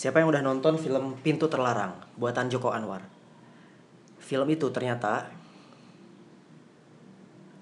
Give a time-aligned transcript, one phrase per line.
[0.00, 3.04] Siapa yang udah nonton film Pintu Terlarang buatan Joko Anwar?
[4.16, 5.28] Film itu ternyata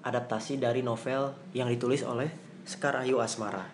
[0.07, 2.31] adaptasi dari novel yang ditulis oleh
[2.63, 3.67] Sekar Ayu Asmara.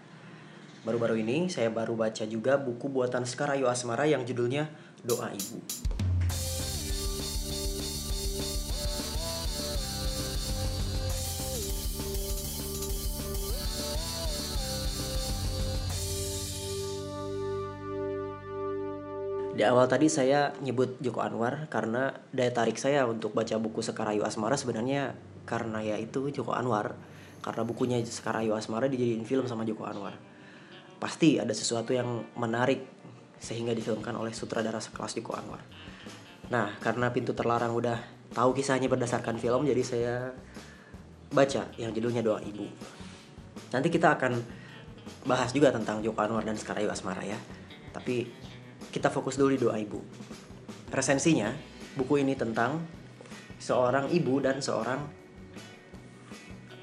[0.82, 4.66] Baru-baru ini saya baru baca juga buku buatan Sekar Ayu Asmara yang judulnya
[5.06, 5.85] Doa Ibu.
[19.55, 24.11] Di awal tadi saya nyebut Joko Anwar karena daya tarik saya untuk baca buku Sekar
[24.11, 25.16] Ayu Asmara sebenarnya
[25.47, 26.99] karena ya itu Joko Anwar.
[27.39, 30.20] Karena bukunya Sekar Ayu Asmara dijadiin film sama Joko Anwar.
[30.99, 32.83] Pasti ada sesuatu yang menarik
[33.39, 35.63] sehingga difilmkan oleh sutradara sekelas Joko Anwar.
[36.52, 37.95] Nah, karena Pintu Terlarang udah
[38.35, 40.13] tahu kisahnya berdasarkan film jadi saya
[41.31, 42.67] baca yang judulnya Doa Ibu.
[43.72, 44.35] Nanti kita akan
[45.23, 47.39] bahas juga tentang Joko Anwar dan Sekar Ayu Asmara ya.
[47.95, 48.27] Tapi
[48.95, 49.99] kita fokus dulu di doa ibu.
[50.88, 51.52] Resensinya,
[52.00, 52.80] buku ini tentang
[53.59, 55.03] seorang ibu dan seorang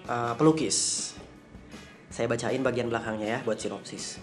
[0.04, 1.08] uh, pelukis.
[2.12, 4.20] Saya bacain bagian belakangnya ya buat sinopsis.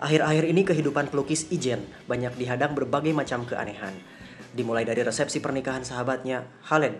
[0.00, 3.92] Akhir-akhir ini kehidupan pelukis Ijen banyak dihadang berbagai macam keanehan.
[4.56, 6.96] Dimulai dari resepsi pernikahan sahabatnya, Halen,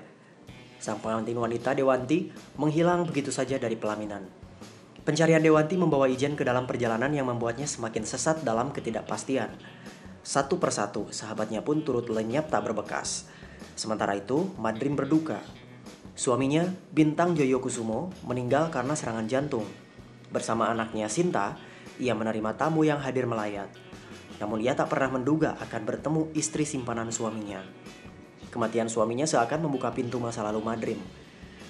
[0.77, 2.29] sang pengantin wanita Dewanti,
[2.61, 4.29] menghilang begitu saja dari pelaminan.
[5.03, 9.51] Pencarian Dewanti membawa Ijen ke dalam perjalanan yang membuatnya semakin sesat dalam ketidakpastian.
[10.23, 13.27] Satu persatu, sahabatnya pun turut lenyap tak berbekas.
[13.75, 15.43] Sementara itu, Madrim berduka.
[16.15, 19.67] Suaminya, Bintang Joyo Kusumo, meninggal karena serangan jantung.
[20.31, 21.59] Bersama anaknya Sinta,
[21.99, 23.75] ia menerima tamu yang hadir melayat.
[24.39, 27.59] Namun ia tak pernah menduga akan bertemu istri simpanan suaminya.
[28.55, 31.03] Kematian suaminya seakan membuka pintu masa lalu Madrim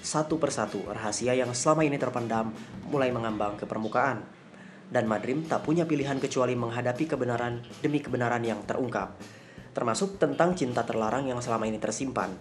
[0.03, 2.51] satu persatu, rahasia yang selama ini terpendam
[2.91, 4.19] mulai mengambang ke permukaan.
[4.91, 9.15] Dan Madrim tak punya pilihan kecuali menghadapi kebenaran demi kebenaran yang terungkap,
[9.71, 12.35] termasuk tentang cinta terlarang yang selama ini tersimpan.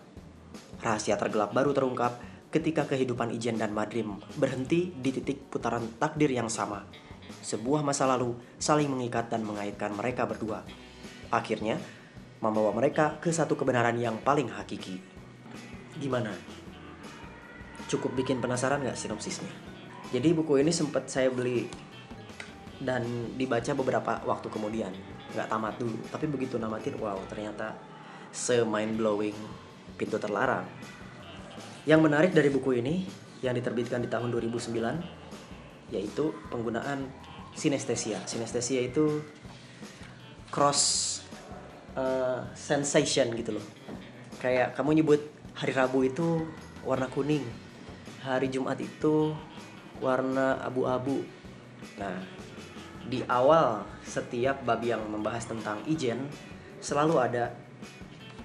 [0.82, 2.18] Rahasia tergelap baru terungkap
[2.50, 6.84] ketika kehidupan Ijen dan Madrim berhenti di titik putaran takdir yang sama.
[7.40, 10.66] Sebuah masa lalu saling mengikat dan mengaitkan mereka berdua.
[11.32, 11.80] Akhirnya,
[12.42, 15.00] membawa mereka ke satu kebenaran yang paling hakiki.
[15.96, 16.34] Gimana?
[17.92, 19.52] Cukup bikin penasaran nggak sinopsisnya.
[20.12, 21.68] Jadi buku ini sempat saya beli
[22.80, 23.04] dan
[23.36, 24.92] dibaca beberapa waktu kemudian,
[25.36, 26.00] nggak tamat dulu.
[26.08, 27.76] Tapi begitu namatin, wow ternyata
[28.32, 29.36] se mind blowing
[30.00, 30.64] pintu terlarang.
[31.84, 33.04] Yang menarik dari buku ini
[33.44, 37.04] yang diterbitkan di tahun 2009 yaitu penggunaan
[37.52, 38.24] sinestesia.
[38.24, 39.20] Sinestesia itu
[40.48, 41.20] cross
[41.96, 43.66] uh, sensation gitu loh.
[44.40, 45.20] Kayak kamu nyebut
[45.52, 46.48] hari Rabu itu
[46.82, 47.44] warna kuning,
[48.22, 49.34] hari Jumat itu
[49.98, 51.26] warna abu-abu.
[51.98, 52.22] Nah,
[53.10, 56.30] di awal setiap bab yang membahas tentang ijen
[56.78, 57.50] selalu ada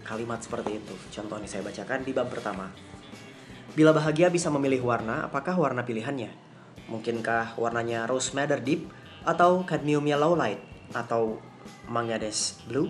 [0.02, 0.96] kalimat seperti itu.
[1.14, 2.74] Contoh nih saya bacakan di bab pertama.
[3.78, 6.34] Bila bahagia bisa memilih warna, apakah warna pilihannya?
[6.90, 8.90] Mungkinkah warnanya rose madder deep
[9.22, 10.58] atau cadmium yellow light
[10.98, 11.38] atau
[11.86, 12.90] manganese blue?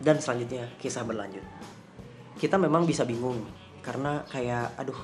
[0.00, 1.44] Dan selanjutnya kisah berlanjut.
[2.38, 3.42] Kita memang bisa bingung
[3.80, 4.98] karena kayak aduh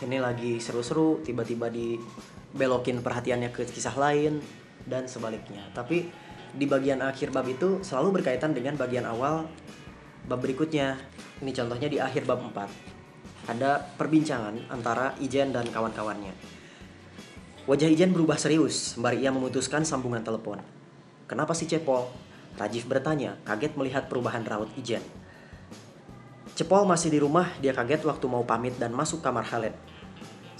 [0.00, 4.40] ini lagi seru-seru tiba-tiba dibelokin perhatiannya ke kisah lain
[4.88, 5.60] dan sebaliknya.
[5.76, 6.08] Tapi
[6.50, 9.44] di bagian akhir bab itu selalu berkaitan dengan bagian awal
[10.24, 10.96] bab berikutnya.
[11.40, 16.32] Ini contohnya di akhir bab 4 ada perbincangan antara Ijen dan kawan-kawannya.
[17.68, 20.60] Wajah Ijen berubah serius sembari ia memutuskan sambungan telepon.
[21.28, 22.08] Kenapa si Cepol
[22.58, 25.19] Rajif bertanya kaget melihat perubahan raut Ijen
[26.60, 29.72] Cepol masih di rumah, dia kaget waktu mau pamit dan masuk kamar Khaled.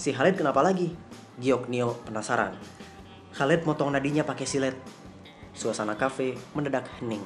[0.00, 0.96] Si Khaled kenapa lagi?
[1.36, 2.56] Giok Nio penasaran.
[3.36, 4.72] Khaled motong nadinya pakai silet.
[5.52, 7.20] Suasana kafe mendadak hening.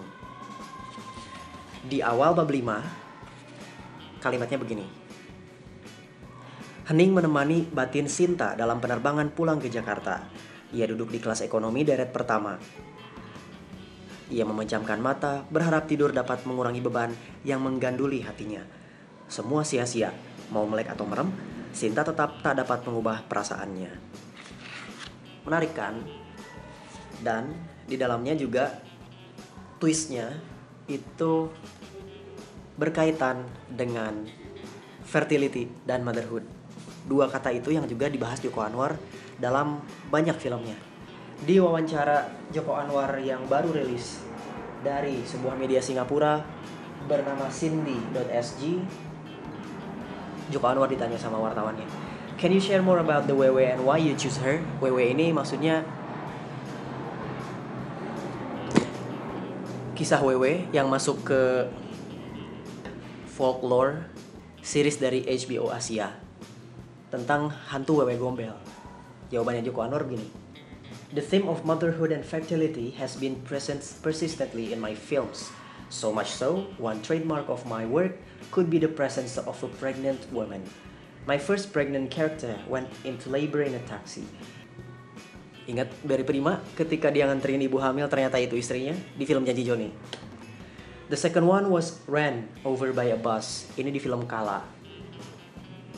[1.87, 4.87] Di awal bab 5, kalimatnya begini.
[6.91, 10.27] Hening menemani batin Sinta dalam penerbangan pulang ke Jakarta.
[10.75, 12.59] Ia duduk di kelas ekonomi deret pertama.
[14.33, 17.13] Ia memejamkan mata, berharap tidur dapat mengurangi beban
[17.45, 18.65] yang mengganduli hatinya.
[19.29, 20.13] Semua sia-sia,
[20.49, 21.29] mau melek atau merem,
[21.75, 23.91] Sinta tetap tak dapat mengubah perasaannya.
[25.43, 25.99] Menarik kan?
[27.19, 27.51] Dan
[27.91, 28.79] di dalamnya juga
[29.83, 30.39] twistnya
[30.87, 31.51] itu
[32.79, 34.23] berkaitan dengan
[35.03, 36.47] fertility dan motherhood.
[37.11, 38.95] Dua kata itu yang juga dibahas Joko Anwar
[39.43, 39.83] dalam
[40.15, 40.94] banyak filmnya
[41.43, 44.23] di wawancara Joko Anwar yang baru rilis
[44.87, 46.39] dari sebuah media Singapura
[47.11, 48.63] bernama Cindy.sg
[50.55, 54.15] Joko Anwar ditanya sama wartawannya Can you share more about the WW and why you
[54.19, 54.59] choose her?
[54.83, 55.87] WW ini maksudnya
[59.95, 61.71] kisah WW yang masuk ke
[63.31, 64.11] folklore
[64.61, 66.11] series dari HBO Asia
[67.15, 68.55] tentang hantu WW Gombel.
[69.31, 70.44] Jawabannya Joko Anwar begini.
[71.15, 75.47] The theme of motherhood and fertility has been present persistently in my films.
[75.87, 78.19] So much so, one trademark of my work
[78.51, 80.67] could be the presence of a pregnant woman.
[81.23, 84.27] My first pregnant character went into labor in a taxi.
[85.71, 89.95] Ingat Barry Prima ketika dia nganterin ibu hamil ternyata itu istrinya di film Janji Joni.
[91.15, 93.71] The second one was ran over by a bus.
[93.79, 94.67] Ini di film Kala.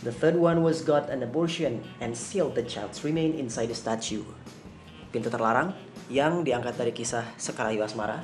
[0.04, 4.28] The third one was got an abortion and sealed the child's remain inside the statue.
[5.16, 5.72] Pintu terlarang
[6.12, 8.20] yang diangkat dari kisah Sekar Ayu Asmara.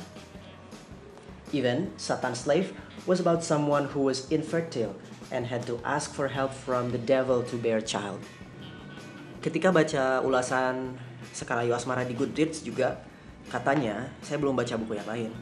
[1.57, 2.77] Even Satan Slave
[3.09, 4.93] was about someone who was infertile
[5.33, 8.21] and had to ask for help from the devil to bear child.
[9.41, 11.01] Ketika baca ulasan
[11.33, 13.01] Sekar Ayu Asmara di Goodreads juga
[13.49, 15.33] katanya, saya belum baca buku yang lain.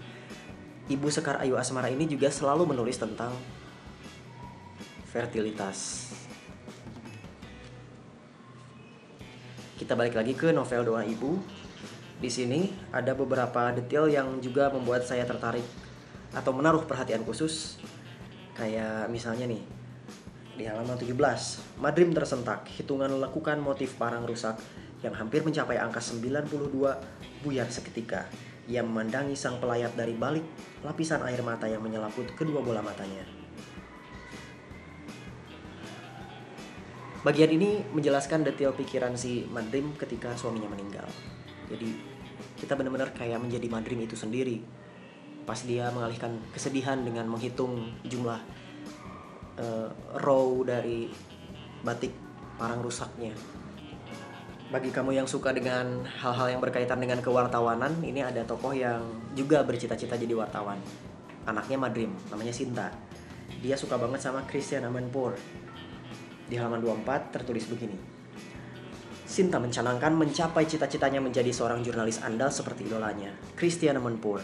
[0.87, 3.35] Ibu Sekar Ayu Asmara ini juga selalu menulis tentang
[5.11, 6.15] fertilitas.
[9.81, 11.41] Kita balik lagi ke novel Doa Ibu.
[12.21, 15.65] Di sini ada beberapa detail yang juga membuat saya tertarik
[16.37, 17.81] atau menaruh perhatian khusus.
[18.53, 19.65] Kayak misalnya nih,
[20.61, 21.17] di halaman 17,
[21.81, 24.61] Madrim tersentak, hitungan lakukan motif parang rusak
[25.01, 28.29] yang hampir mencapai angka 92 buyar seketika.
[28.69, 30.45] Ia memandangi sang pelayat dari balik
[30.85, 33.40] lapisan air mata yang menyelaput kedua bola matanya.
[37.21, 41.05] Bagian ini menjelaskan detail pikiran si Madrim ketika suaminya meninggal.
[41.69, 41.93] Jadi
[42.57, 44.65] kita benar-benar kayak menjadi Madrim itu sendiri.
[45.45, 48.41] Pas dia mengalihkan kesedihan dengan menghitung jumlah
[49.61, 49.89] uh,
[50.25, 51.13] row dari
[51.85, 52.13] batik
[52.57, 53.33] parang rusaknya
[54.71, 59.03] bagi kamu yang suka dengan hal-hal yang berkaitan dengan kewartawanan, ini ada tokoh yang
[59.35, 60.79] juga bercita-cita jadi wartawan.
[61.43, 62.87] Anaknya Madrim, namanya Sinta.
[63.59, 65.35] Dia suka banget sama Christian Amanpour.
[66.51, 67.95] Di halaman 24 tertulis begini.
[69.23, 74.43] Sinta mencanangkan mencapai cita-citanya menjadi seorang jurnalis andal seperti idolanya, Christian Amanpour.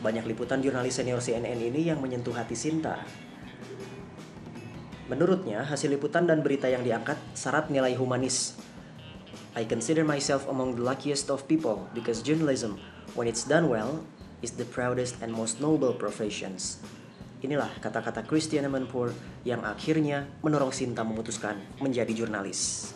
[0.00, 3.04] Banyak liputan jurnalis senior CNN ini yang menyentuh hati Sinta.
[5.12, 8.56] Menurutnya, hasil liputan dan berita yang diangkat syarat nilai humanis
[9.54, 12.82] I consider myself among the luckiest of people because journalism,
[13.14, 14.02] when it's done well,
[14.42, 16.82] is the proudest and most noble professions.
[17.44, 19.12] Inilah kata-kata Christian Amanpour
[19.44, 22.88] yang akhirnya mendorong Sinta memutuskan menjadi jurnalis.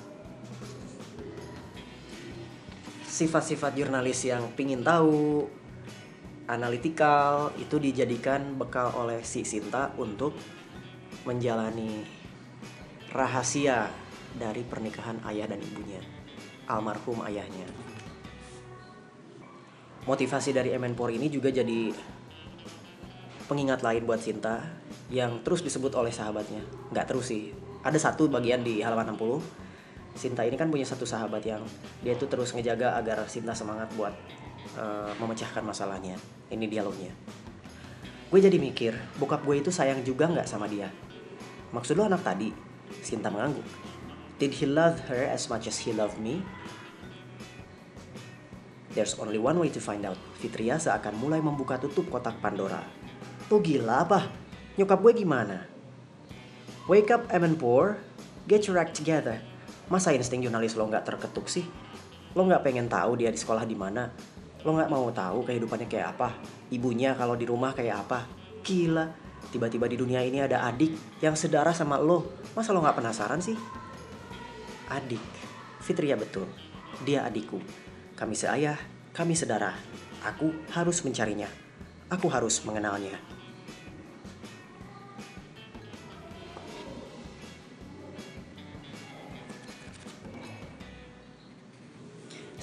[3.04, 5.44] Sifat-sifat jurnalis yang pingin tahu,
[6.48, 10.32] analitikal, itu dijadikan bekal oleh si Sinta untuk
[11.28, 12.08] menjalani
[13.12, 13.92] rahasia
[14.32, 16.00] dari pernikahan ayah dan ibunya
[16.68, 17.68] almarhum ayahnya.
[20.08, 21.92] Motivasi dari Emenpor ini juga jadi
[23.48, 24.60] pengingat lain buat Sinta
[25.08, 26.60] yang terus disebut oleh sahabatnya.
[26.92, 27.50] Nggak terus sih,
[27.80, 29.40] ada satu bagian di halaman 60.
[30.12, 31.64] Sinta ini kan punya satu sahabat yang
[32.04, 34.12] dia itu terus ngejaga agar Sinta semangat buat
[34.76, 36.20] uh, memecahkan masalahnya.
[36.52, 37.10] Ini dialognya.
[38.28, 40.92] Gue jadi mikir, bokap gue itu sayang juga nggak sama dia?
[41.72, 42.52] Maksud lo anak tadi?
[43.00, 43.64] Sinta mengangguk.
[44.36, 46.44] Did he love her as much as he loved me?
[48.92, 50.20] There's only one way to find out.
[50.36, 52.82] Fitria seakan mulai membuka tutup kotak Pandora.
[53.48, 54.28] Lo gila apa?
[54.76, 55.64] Nyokap gue gimana?
[56.84, 57.96] Wake up, Poor.
[58.48, 59.40] Get your act together.
[59.88, 61.64] Masa insting jurnalis lo nggak terketuk sih?
[62.36, 64.08] Lo nggak pengen tahu dia di sekolah di mana?
[64.64, 66.36] Lo nggak mau tahu kehidupannya kayak apa?
[66.68, 68.28] Ibunya kalau di rumah kayak apa?
[68.60, 69.08] Gila,
[69.48, 72.40] tiba-tiba di dunia ini ada adik yang sedarah sama lo.
[72.52, 73.56] Masa lo nggak penasaran sih?
[74.88, 75.20] adik.
[75.84, 76.48] Fitria betul,
[77.04, 77.60] dia adikku.
[78.16, 78.76] Kami seayah,
[79.14, 79.72] kami sedara.
[80.24, 81.48] Aku harus mencarinya.
[82.10, 83.14] Aku harus mengenalnya.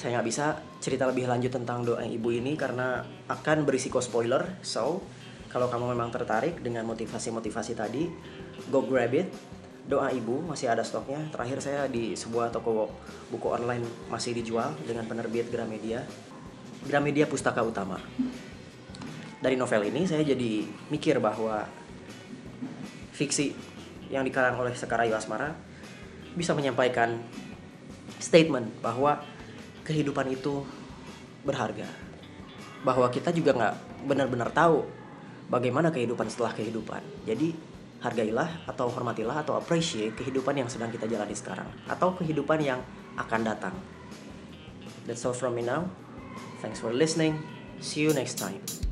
[0.06, 4.62] Saya nggak bisa cerita lebih lanjut tentang doa ibu ini karena akan berisiko spoiler.
[4.62, 5.02] So,
[5.50, 8.06] kalau kamu memang tertarik dengan motivasi-motivasi tadi,
[8.70, 9.34] go grab it.
[9.90, 11.26] Doa ibu masih ada stoknya.
[11.34, 12.94] Terakhir saya di sebuah toko
[13.34, 16.06] buku online masih dijual dengan penerbit Gramedia.
[16.86, 17.98] Gramedia Pustaka Utama.
[19.42, 21.66] Dari novel ini saya jadi mikir bahwa
[23.10, 23.58] fiksi
[24.14, 25.50] yang dikarang oleh Sekar Ayu Asmara
[26.38, 27.26] bisa menyampaikan
[28.22, 29.34] statement bahwa
[29.86, 30.66] kehidupan itu
[31.46, 31.86] berharga
[32.82, 33.76] bahwa kita juga nggak
[34.10, 34.86] benar-benar tahu
[35.50, 37.54] bagaimana kehidupan setelah kehidupan jadi
[38.06, 42.80] hargailah atau hormatilah atau appreciate kehidupan yang sedang kita jalani sekarang atau kehidupan yang
[43.18, 43.74] akan datang.
[45.10, 45.90] That's all from me now.
[46.62, 47.42] Thanks for listening.
[47.82, 48.85] See you next time.